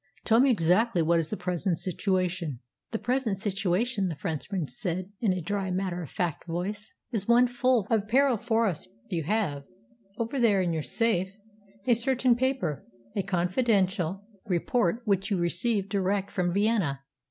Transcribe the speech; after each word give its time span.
Tell 0.25 0.39
me 0.39 0.49
exactly 0.49 1.03
what 1.03 1.19
is 1.19 1.29
the 1.29 1.37
present 1.37 1.77
situation." 1.77 2.59
"The 2.89 2.97
present 2.97 3.37
situation," 3.37 4.07
the 4.07 4.15
Frenchman 4.15 4.67
said 4.67 5.11
in 5.21 5.31
a 5.31 5.43
dry, 5.43 5.69
matter 5.69 6.01
of 6.01 6.09
fact 6.09 6.47
voice, 6.47 6.91
"is 7.11 7.27
one 7.27 7.45
full 7.45 7.85
of 7.87 8.07
peril 8.07 8.37
for 8.37 8.65
us. 8.65 8.87
You 9.11 9.21
have, 9.25 9.63
over 10.17 10.39
there 10.39 10.59
in 10.59 10.73
your 10.73 10.81
safe, 10.81 11.29
a 11.85 11.93
certain 11.93 12.35
paper 12.35 12.83
a 13.15 13.21
confidential 13.21 14.25
report 14.47 15.03
which 15.05 15.29
you 15.29 15.37
received 15.37 15.89
direct 15.89 16.31
from 16.31 16.51
Vienna. 16.51 17.01